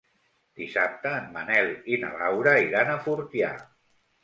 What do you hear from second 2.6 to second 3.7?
iran a Fortià.